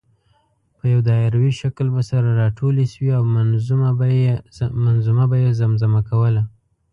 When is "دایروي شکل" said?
1.09-1.87